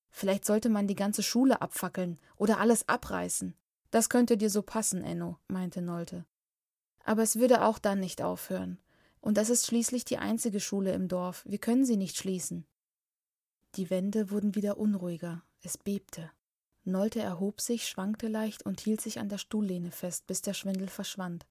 [0.10, 3.56] Vielleicht sollte man die ganze Schule abfackeln oder alles abreißen.
[3.90, 6.26] Das könnte dir so passen, Enno, meinte Nolte.
[7.06, 8.78] Aber es würde auch dann nicht aufhören.
[9.22, 11.44] Und das ist schließlich die einzige Schule im Dorf.
[11.48, 12.66] Wir können sie nicht schließen.
[13.76, 15.44] Die Wände wurden wieder unruhiger.
[15.62, 16.30] Es bebte.
[16.84, 20.88] Nolte erhob sich, schwankte leicht und hielt sich an der Stuhllehne fest, bis der Schwindel
[20.88, 21.46] verschwand.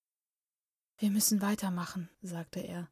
[0.99, 2.91] Wir müssen weitermachen, sagte er.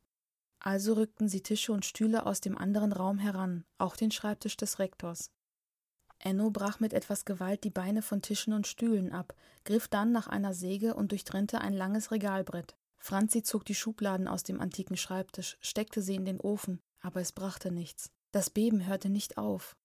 [0.61, 4.79] Also rückten sie Tische und Stühle aus dem anderen Raum heran, auch den Schreibtisch des
[4.79, 5.31] Rektors.
[6.19, 10.27] Enno brach mit etwas Gewalt die Beine von Tischen und Stühlen ab, griff dann nach
[10.27, 12.77] einer Säge und durchtrennte ein langes Regalbrett.
[12.99, 17.33] Franzi zog die Schubladen aus dem antiken Schreibtisch, steckte sie in den Ofen, aber es
[17.33, 18.11] brachte nichts.
[18.33, 19.77] Das Beben hörte nicht auf.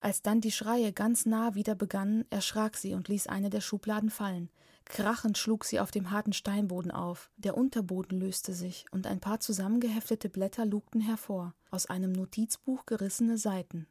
[0.00, 4.10] Als dann die Schreie ganz nah wieder begannen, erschrak sie und ließ eine der Schubladen
[4.10, 4.48] fallen.
[4.86, 7.30] Krachend schlug sie auf dem harten Steinboden auf.
[7.36, 13.38] Der Unterboden löste sich, und ein paar zusammengeheftete Blätter lugten hervor, aus einem Notizbuch gerissene
[13.38, 13.86] Seiten.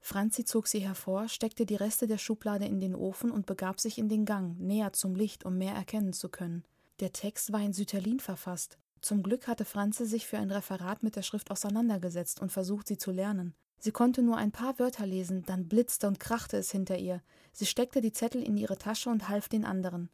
[0.00, 3.98] Franzi zog sie hervor, steckte die Reste der Schublade in den Ofen und begab sich
[3.98, 6.64] in den Gang, näher zum Licht, um mehr erkennen zu können.
[7.00, 8.78] Der Text war in Sütterlin verfasst.
[9.00, 12.98] Zum Glück hatte Franzi sich für ein Referat mit der Schrift auseinandergesetzt und versucht, sie
[12.98, 13.54] zu lernen.
[13.78, 17.22] Sie konnte nur ein paar Wörter lesen, dann blitzte und krachte es hinter ihr.
[17.52, 20.10] Sie steckte die Zettel in ihre Tasche und half den anderen.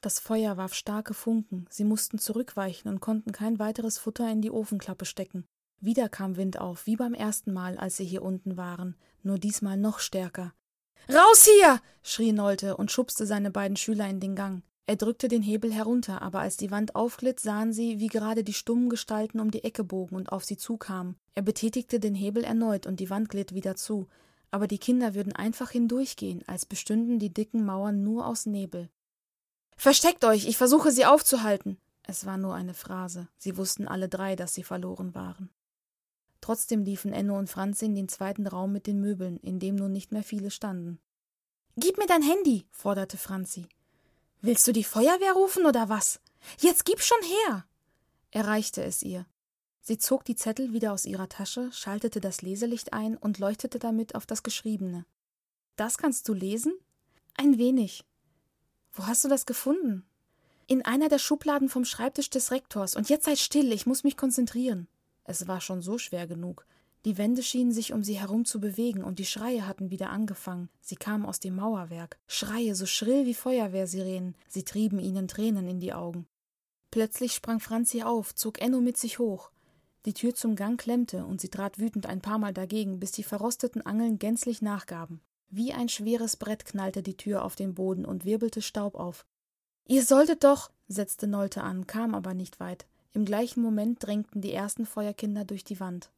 [0.00, 4.50] Das Feuer warf starke Funken, sie mussten zurückweichen und konnten kein weiteres Futter in die
[4.50, 5.46] Ofenklappe stecken.
[5.80, 9.76] Wieder kam Wind auf, wie beim ersten Mal, als sie hier unten waren, nur diesmal
[9.76, 10.52] noch stärker.
[11.08, 11.80] Raus hier!
[12.02, 14.62] schrie Nolte und schubste seine beiden Schüler in den Gang.
[14.86, 18.52] Er drückte den Hebel herunter, aber als die Wand aufglitt, sahen sie, wie gerade die
[18.52, 21.16] stummen Gestalten um die Ecke bogen und auf sie zukamen.
[21.34, 24.08] Er betätigte den Hebel erneut und die Wand glitt wieder zu,
[24.50, 28.90] aber die Kinder würden einfach hindurchgehen, als bestünden die dicken Mauern nur aus Nebel.
[29.76, 31.78] Versteckt euch, ich versuche sie aufzuhalten.
[32.02, 33.28] Es war nur eine Phrase.
[33.38, 35.50] Sie wussten alle drei, dass sie verloren waren.
[36.42, 39.92] Trotzdem liefen Enno und Franzi in den zweiten Raum mit den Möbeln, in dem nun
[39.92, 41.00] nicht mehr viele standen.
[41.76, 43.66] Gib mir dein Handy, forderte Franzi.
[44.46, 46.20] Willst du die Feuerwehr rufen oder was?
[46.58, 47.64] Jetzt gib schon her!
[48.30, 49.24] Er reichte es ihr.
[49.80, 54.14] Sie zog die Zettel wieder aus ihrer Tasche, schaltete das Leselicht ein und leuchtete damit
[54.14, 55.06] auf das Geschriebene.
[55.76, 56.74] Das kannst du lesen?
[57.38, 58.04] Ein wenig.
[58.92, 60.04] Wo hast du das gefunden?
[60.66, 62.96] In einer der Schubladen vom Schreibtisch des Rektors.
[62.96, 64.88] Und jetzt sei still, ich muss mich konzentrieren.
[65.24, 66.66] Es war schon so schwer genug.
[67.04, 70.70] Die Wände schienen sich um sie herum zu bewegen, und die Schreie hatten wieder angefangen.
[70.80, 72.18] Sie kamen aus dem Mauerwerk.
[72.26, 74.34] Schreie, so schrill wie Feuerwehrsirenen.
[74.48, 76.26] Sie trieben ihnen Tränen in die Augen.
[76.90, 79.50] Plötzlich sprang Franzi auf, zog Enno mit sich hoch.
[80.06, 83.22] Die Tür zum Gang klemmte, und sie trat wütend ein paar Mal dagegen, bis die
[83.22, 85.20] verrosteten Angeln gänzlich nachgaben.
[85.50, 89.26] Wie ein schweres Brett knallte die Tür auf den Boden und wirbelte Staub auf.
[89.86, 92.86] Ihr solltet doch, setzte Nolte an, kam aber nicht weit.
[93.12, 96.10] Im gleichen Moment drängten die ersten Feuerkinder durch die Wand.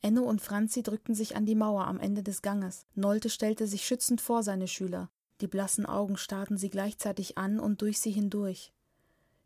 [0.00, 2.86] Enno und Franzi drückten sich an die Mauer am Ende des Ganges.
[2.94, 5.10] Nolte stellte sich schützend vor seine Schüler.
[5.40, 8.72] Die blassen Augen starrten sie gleichzeitig an und durch sie hindurch.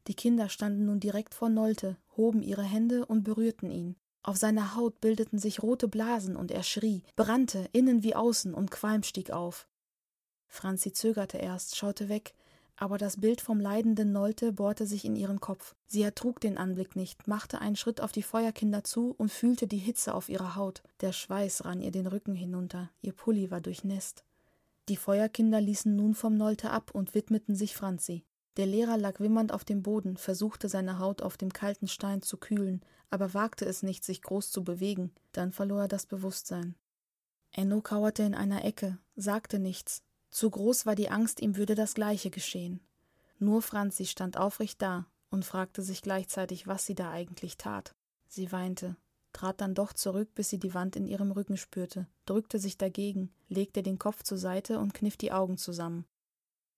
[0.08, 3.96] Die Kinder standen nun direkt vor Nolte, hoben ihre Hände und berührten ihn.
[4.24, 8.70] Auf seiner Haut bildeten sich rote Blasen und er schrie, brannte, innen wie außen, und
[8.70, 9.68] Qualm stieg auf.
[10.46, 12.34] Franzi zögerte erst, schaute weg,
[12.82, 15.76] aber das Bild vom leidenden Nolte bohrte sich in ihren Kopf.
[15.86, 19.78] Sie ertrug den Anblick nicht, machte einen Schritt auf die Feuerkinder zu und fühlte die
[19.78, 20.82] Hitze auf ihrer Haut.
[21.00, 24.24] Der Schweiß rann ihr den Rücken hinunter, ihr Pulli war durchnässt.
[24.88, 28.24] Die Feuerkinder ließen nun vom Nolte ab und widmeten sich Franzi.
[28.56, 32.36] Der Lehrer lag wimmernd auf dem Boden, versuchte seine Haut auf dem kalten Stein zu
[32.36, 36.74] kühlen, aber wagte es nicht, sich groß zu bewegen, dann verlor er das Bewusstsein.
[37.52, 40.02] Enno kauerte in einer Ecke, sagte nichts.
[40.32, 42.80] Zu groß war die Angst, ihm würde das Gleiche geschehen.
[43.38, 47.94] Nur Franzi stand aufrecht da und fragte sich gleichzeitig, was sie da eigentlich tat.
[48.28, 48.96] Sie weinte,
[49.34, 53.30] trat dann doch zurück, bis sie die Wand in ihrem Rücken spürte, drückte sich dagegen,
[53.50, 56.06] legte den Kopf zur Seite und kniff die Augen zusammen.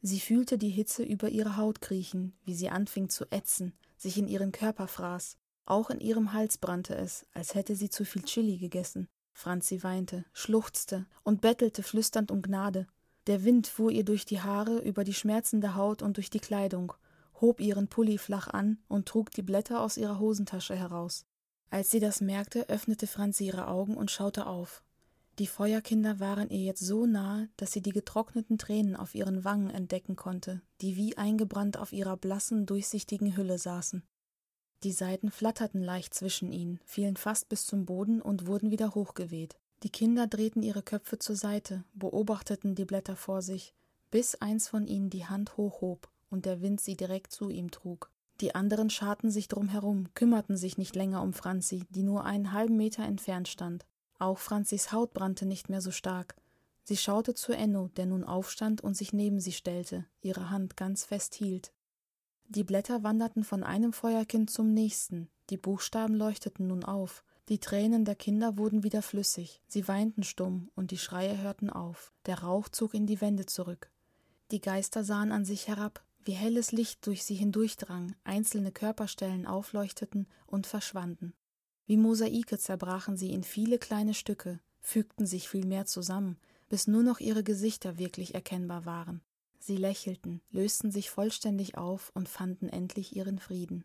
[0.03, 4.27] Sie fühlte die Hitze über ihre Haut kriechen, wie sie anfing zu ätzen, sich in
[4.27, 5.39] ihren Körper fraß.
[5.65, 9.07] Auch in ihrem Hals brannte es, als hätte sie zu viel Chili gegessen.
[9.33, 12.89] Franzi weinte, schluchzte und bettelte flüsternd um Gnade.
[13.27, 16.93] Der Wind fuhr ihr durch die Haare, über die schmerzende Haut und durch die Kleidung,
[17.41, 21.25] hob ihren Pulli flach an und trug die Blätter aus ihrer Hosentasche heraus.
[21.71, 24.83] Als sie das merkte, öffnete Franzi ihre Augen und schaute auf.
[25.41, 29.71] Die Feuerkinder waren ihr jetzt so nahe, dass sie die getrockneten Tränen auf ihren Wangen
[29.71, 34.05] entdecken konnte, die wie eingebrannt auf ihrer blassen, durchsichtigen Hülle saßen.
[34.85, 39.57] Die Seiten flatterten leicht zwischen ihnen, fielen fast bis zum Boden und wurden wieder hochgeweht.
[39.85, 43.75] Die Kinder drehten ihre Köpfe zur Seite, beobachteten die Blätter vor sich,
[44.11, 48.11] bis eins von ihnen die Hand hochhob und der Wind sie direkt zu ihm trug.
[48.41, 52.53] Die anderen scharten sich drum herum, kümmerten sich nicht länger um Franzi, die nur einen
[52.53, 53.85] halben Meter entfernt stand.
[54.19, 56.35] Auch Franzis Haut brannte nicht mehr so stark.
[56.85, 61.05] Sie schaute zu Enno, der nun aufstand und sich neben sie stellte, ihre Hand ganz
[61.05, 61.75] fest hielt.
[62.49, 68.07] Die Blätter wanderten von einem Feuerkind zum nächsten, die Buchstaben leuchteten nun auf, die Tränen
[68.07, 72.71] der Kinder wurden wieder flüssig, sie weinten stumm und die Schreie hörten auf, der Rauch
[72.71, 73.91] zog in die Wände zurück.
[74.51, 80.27] Die Geister sahen an sich herab, wie helles Licht durch sie hindurchdrang, einzelne Körperstellen aufleuchteten
[80.47, 81.35] und verschwanden.
[81.87, 86.39] Wie Mosaike zerbrachen sie in viele kleine Stücke, fügten sich vielmehr zusammen,
[86.71, 89.21] bis nur noch ihre Gesichter wirklich erkennbar waren.
[89.59, 93.85] Sie lächelten, lösten sich vollständig auf und fanden endlich ihren Frieden.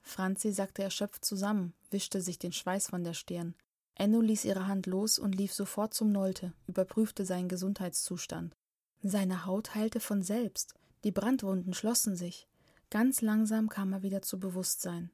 [0.00, 3.54] Franzi sackte erschöpft zusammen, wischte sich den Schweiß von der Stirn.
[3.94, 8.54] Enno ließ ihre Hand los und lief sofort zum Nolte, überprüfte seinen Gesundheitszustand.
[9.02, 12.48] Seine Haut heilte von selbst, die Brandwunden schlossen sich.
[12.90, 15.10] Ganz langsam kam er wieder zu Bewusstsein.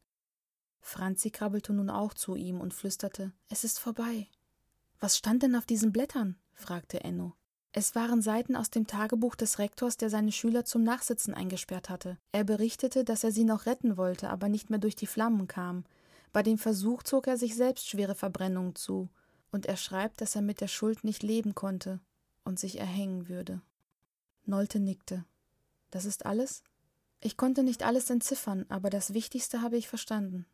[0.80, 4.26] Franzi krabbelte nun auch zu ihm und flüsterte Es ist vorbei.
[4.98, 6.36] Was stand denn auf diesen Blättern?
[6.52, 7.34] fragte Enno.
[7.70, 12.18] Es waren Seiten aus dem Tagebuch des Rektors, der seine Schüler zum Nachsitzen eingesperrt hatte.
[12.32, 15.84] Er berichtete, dass er sie noch retten wollte, aber nicht mehr durch die Flammen kam.
[16.32, 19.10] Bei dem Versuch zog er sich selbst schwere Verbrennungen zu,
[19.50, 22.00] und er schreibt, dass er mit der Schuld nicht leben konnte
[22.42, 23.60] und sich erhängen würde.
[24.46, 25.26] Nolte nickte.
[25.90, 26.62] Das ist alles?
[27.20, 30.46] Ich konnte nicht alles entziffern, aber das Wichtigste habe ich verstanden.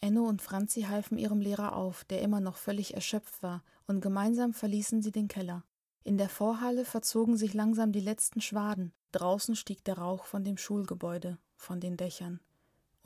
[0.00, 4.52] Enno und Franzi halfen ihrem Lehrer auf, der immer noch völlig erschöpft war, und gemeinsam
[4.52, 5.64] verließen sie den Keller.
[6.04, 10.58] In der Vorhalle verzogen sich langsam die letzten Schwaden, draußen stieg der Rauch von dem
[10.58, 12.40] Schulgebäude, von den Dächern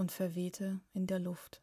[0.01, 1.63] und verwehte in der Luft.